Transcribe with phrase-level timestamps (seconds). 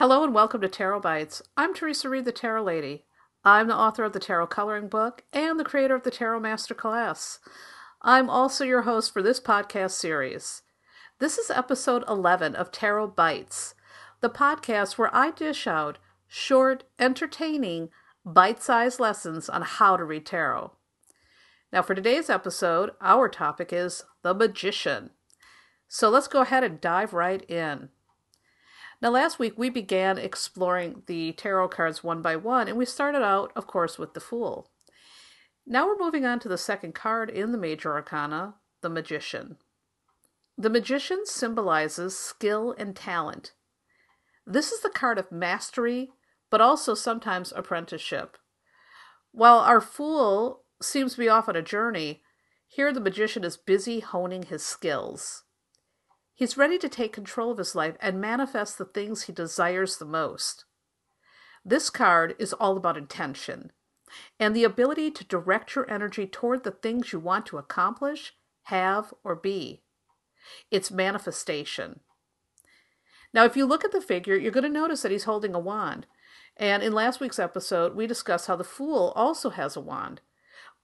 [0.00, 1.42] Hello and welcome to Tarot Bites.
[1.58, 3.04] I'm Theresa Reed, the Tarot Lady.
[3.44, 6.72] I'm the author of the Tarot Coloring Book and the creator of the Tarot Master
[6.72, 7.38] Class.
[8.00, 10.62] I'm also your host for this podcast series.
[11.18, 13.74] This is episode 11 of Tarot Bites,
[14.22, 17.90] the podcast where I dish out short, entertaining,
[18.24, 20.72] bite sized lessons on how to read tarot.
[21.74, 25.10] Now, for today's episode, our topic is the magician.
[25.88, 27.90] So let's go ahead and dive right in.
[29.02, 33.22] Now, last week we began exploring the tarot cards one by one, and we started
[33.22, 34.70] out, of course, with the Fool.
[35.66, 39.56] Now we're moving on to the second card in the Major Arcana, the Magician.
[40.58, 43.52] The Magician symbolizes skill and talent.
[44.46, 46.10] This is the card of mastery,
[46.50, 48.36] but also sometimes apprenticeship.
[49.32, 52.22] While our Fool seems to be off on a journey,
[52.66, 55.44] here the Magician is busy honing his skills.
[56.40, 60.06] He's ready to take control of his life and manifest the things he desires the
[60.06, 60.64] most.
[61.66, 63.72] This card is all about intention
[64.38, 68.32] and the ability to direct your energy toward the things you want to accomplish,
[68.62, 69.82] have, or be.
[70.70, 72.00] It's manifestation.
[73.34, 75.58] Now, if you look at the figure, you're going to notice that he's holding a
[75.58, 76.06] wand.
[76.56, 80.22] And in last week's episode, we discussed how the Fool also has a wand.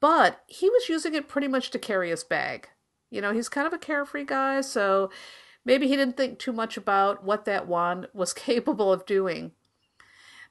[0.00, 2.70] But he was using it pretty much to carry his bag.
[3.14, 5.10] You know, he's kind of a carefree guy, so
[5.64, 9.52] Maybe he didn't think too much about what that wand was capable of doing.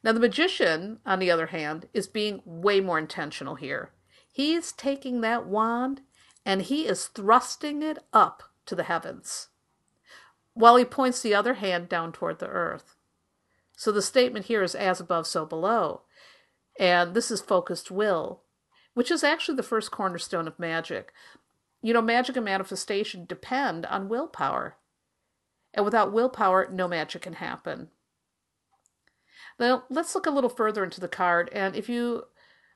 [0.03, 3.91] Now, the magician, on the other hand, is being way more intentional here.
[4.31, 6.02] He's taking that wand
[6.45, 9.47] and he is thrusting it up to the heavens,
[10.53, 12.95] while he points the other hand down toward the earth.
[13.78, 16.02] So the statement here is as above, so below.
[16.78, 18.41] And this is focused will,
[18.94, 21.14] which is actually the first cornerstone of magic.
[21.83, 24.77] You know, magic and manifestation depend on willpower.
[25.73, 27.89] And without willpower, no magic can happen.
[29.59, 31.49] Now, let's look a little further into the card.
[31.51, 32.23] And if you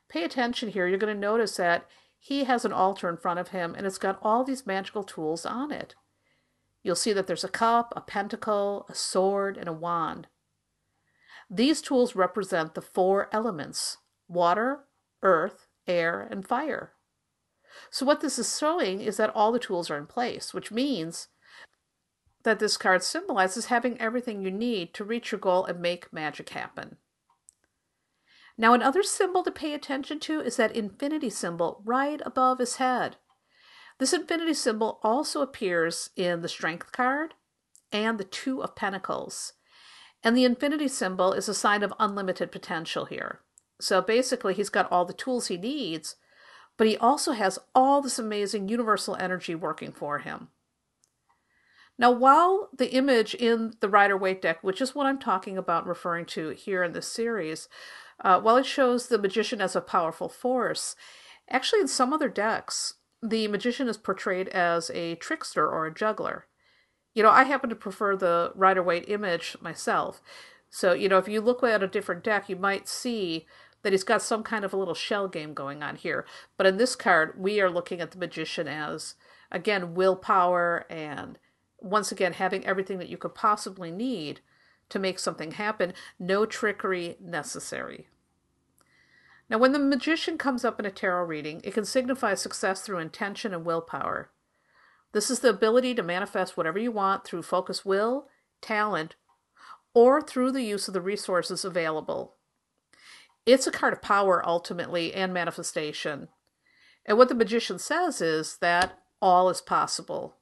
[0.09, 1.87] pay attention here, you're going to notice that
[2.19, 5.45] he has an altar in front of him and it's got all these magical tools
[5.45, 5.95] on it.
[6.83, 10.27] You'll see that there's a cup, a pentacle, a sword, and a wand.
[11.49, 14.81] These tools represent the four elements water,
[15.21, 16.91] earth, air, and fire.
[17.89, 21.27] So, what this is showing is that all the tools are in place, which means
[22.43, 26.49] that this card symbolizes having everything you need to reach your goal and make magic
[26.49, 26.97] happen.
[28.57, 33.17] Now, another symbol to pay attention to is that infinity symbol right above his head.
[33.99, 37.33] This infinity symbol also appears in the Strength card
[37.91, 39.53] and the Two of Pentacles.
[40.23, 43.41] And the infinity symbol is a sign of unlimited potential here.
[43.79, 46.15] So basically, he's got all the tools he needs,
[46.77, 50.49] but he also has all this amazing universal energy working for him.
[51.99, 55.87] Now, while the image in the Rider Waite deck, which is what I'm talking about
[55.87, 57.67] referring to here in this series,
[58.23, 60.95] uh, while it shows the magician as a powerful force,
[61.49, 66.45] actually in some other decks, the magician is portrayed as a trickster or a juggler.
[67.15, 70.21] You know, I happen to prefer the Rider Waite image myself.
[70.69, 73.47] So, you know, if you look at a different deck, you might see
[73.83, 76.25] that he's got some kind of a little shell game going on here.
[76.57, 79.15] But in this card, we are looking at the magician as,
[79.51, 81.39] again, willpower and
[81.79, 84.41] once again, having everything that you could possibly need
[84.89, 88.07] to make something happen, no trickery necessary.
[89.49, 92.99] Now, when the magician comes up in a tarot reading, it can signify success through
[92.99, 94.31] intention and willpower.
[95.13, 98.27] This is the ability to manifest whatever you want through focused will,
[98.61, 99.15] talent,
[99.93, 102.35] or through the use of the resources available.
[103.47, 106.27] It's a card of power, ultimately, and manifestation.
[107.05, 110.35] And what the magician says is that all is possible.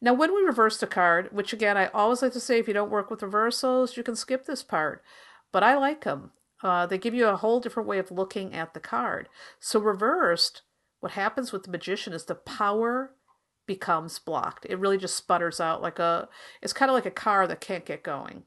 [0.00, 2.74] Now, when we reverse the card, which again, I always like to say if you
[2.74, 5.04] don't work with reversals, you can skip this part,
[5.52, 6.32] but I like them.
[6.64, 9.28] Uh, they give you a whole different way of looking at the card.
[9.60, 10.62] So, reversed,
[10.98, 13.12] what happens with the magician is the power
[13.66, 14.66] becomes blocked.
[14.68, 16.28] It really just sputters out like a,
[16.60, 18.42] it's kind of like a car that can't get going.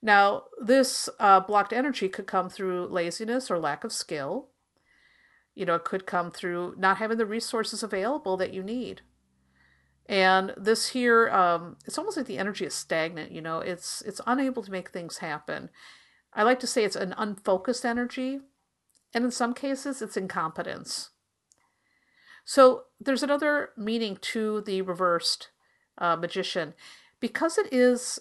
[0.00, 4.48] Now, this uh, blocked energy could come through laziness or lack of skill.
[5.54, 9.02] You know, it could come through not having the resources available that you need.
[10.06, 13.32] And this here, um, it's almost like the energy is stagnant.
[13.32, 15.68] You know, it's it's unable to make things happen.
[16.32, 18.40] I like to say it's an unfocused energy,
[19.12, 21.10] and in some cases, it's incompetence.
[22.44, 25.50] So there's another meaning to the reversed
[25.98, 26.72] uh, magician,
[27.20, 28.18] because it is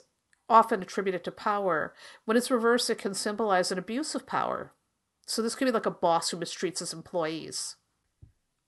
[0.49, 1.93] often attributed to power.
[2.25, 4.73] When it's reversed, it can symbolize an abuse of power.
[5.25, 7.75] So this could be like a boss who mistreats his employees.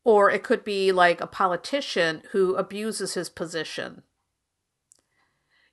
[0.03, 4.03] Or it could be like a politician who abuses his position.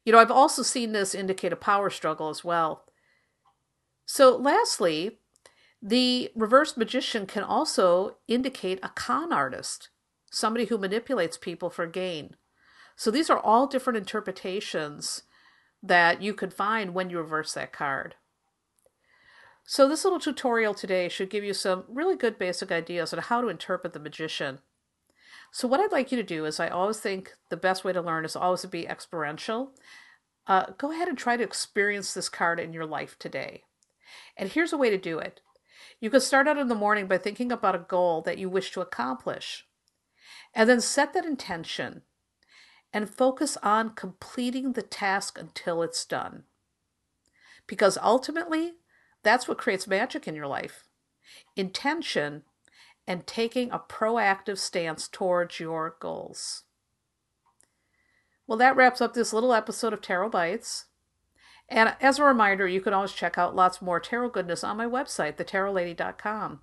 [0.04, 2.84] You know, I've also seen this indicate a power struggle as well.
[4.04, 5.18] So, lastly,
[5.82, 9.88] the reverse magician can also indicate a con artist,
[10.30, 12.36] somebody who manipulates people for gain.
[12.94, 15.24] So, these are all different interpretations
[15.88, 18.14] that you could find when you reverse that card.
[19.64, 23.40] So, this little tutorial today should give you some really good basic ideas on how
[23.40, 24.60] to interpret the magician.
[25.50, 28.00] So, what I'd like you to do is, I always think the best way to
[28.00, 29.72] learn is always to be experiential.
[30.46, 33.64] Uh, go ahead and try to experience this card in your life today.
[34.36, 35.40] And here's a way to do it
[36.00, 38.70] you can start out in the morning by thinking about a goal that you wish
[38.72, 39.66] to accomplish,
[40.54, 42.02] and then set that intention
[42.96, 46.44] and focus on completing the task until it's done.
[47.66, 48.76] Because ultimately,
[49.22, 50.84] that's what creates magic in your life
[51.54, 52.42] intention
[53.06, 56.62] and taking a proactive stance towards your goals.
[58.46, 60.86] Well, that wraps up this little episode of Tarot Bites.
[61.68, 64.86] And as a reminder, you can always check out lots more tarot goodness on my
[64.86, 66.60] website, thetarotlady.com.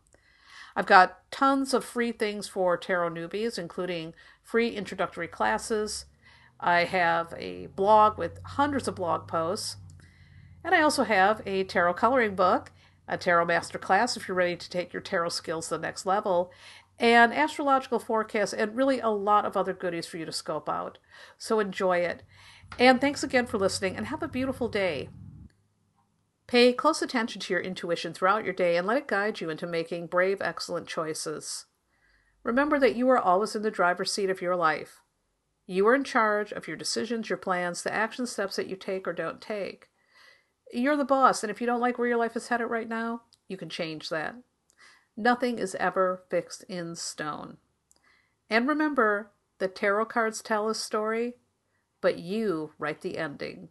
[0.76, 6.06] I've got tons of free things for tarot newbies, including free introductory classes.
[6.64, 9.76] I have a blog with hundreds of blog posts.
[10.64, 12.72] And I also have a tarot coloring book,
[13.06, 16.06] a tarot master class if you're ready to take your tarot skills to the next
[16.06, 16.54] level,
[16.98, 21.00] and astrological forecasts, and really a lot of other goodies for you to scope out.
[21.38, 22.24] So enjoy it.
[22.80, 25.10] And thanks again for listening, and have a beautiful day.
[26.48, 29.68] Pay close attention to your intuition throughout your day and let it guide you into
[29.68, 31.66] making brave, excellent choices.
[32.42, 35.03] Remember that you are always in the driver's seat of your life.
[35.66, 39.08] You are in charge of your decisions, your plans, the action steps that you take
[39.08, 39.90] or don't take.
[40.72, 43.22] You're the boss, and if you don't like where your life is headed right now,
[43.48, 44.36] you can change that.
[45.16, 47.58] Nothing is ever fixed in stone.
[48.50, 51.36] And remember that tarot cards tell a story,
[52.02, 53.70] but you write the ending.